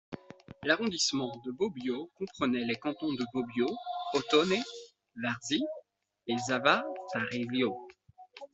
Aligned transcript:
L'arrondissement 0.63 1.31
de 1.45 1.51
Bobbio 1.51 2.09
comprenait 2.17 2.65
les 2.65 2.73
cantons 2.73 3.13
de 3.13 3.23
Bobbio, 3.33 3.67
Ottone, 4.15 4.57
Varzi 5.15 5.61
et 6.25 6.37
Zavattarello. 6.49 7.75